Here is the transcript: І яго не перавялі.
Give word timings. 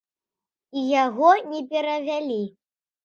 І 0.79 0.87
яго 1.05 1.29
не 1.51 1.61
перавялі. 1.75 2.43